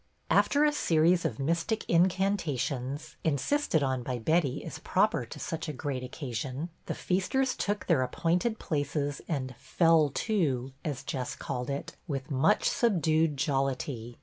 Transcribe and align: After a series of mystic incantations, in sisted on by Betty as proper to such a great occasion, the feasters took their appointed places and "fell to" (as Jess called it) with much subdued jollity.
After 0.31 0.63
a 0.65 0.71
series 0.73 1.25
of 1.25 1.37
mystic 1.37 1.87
incantations, 1.87 3.17
in 3.23 3.35
sisted 3.35 3.83
on 3.83 4.01
by 4.01 4.17
Betty 4.17 4.65
as 4.65 4.79
proper 4.79 5.25
to 5.27 5.37
such 5.39 5.69
a 5.69 5.73
great 5.73 6.03
occasion, 6.03 6.69
the 6.87 6.95
feasters 6.95 7.53
took 7.55 7.85
their 7.85 8.01
appointed 8.01 8.57
places 8.57 9.21
and 9.27 9.55
"fell 9.57 10.09
to" 10.09 10.73
(as 10.83 11.03
Jess 11.03 11.35
called 11.35 11.69
it) 11.69 11.97
with 12.07 12.31
much 12.31 12.67
subdued 12.67 13.37
jollity. 13.37 14.17